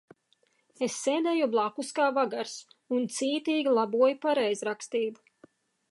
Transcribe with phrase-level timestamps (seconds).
[0.85, 2.55] Es sēdēju blakus kā vagars
[2.99, 5.25] un cītīgi laboju pareizrakstību.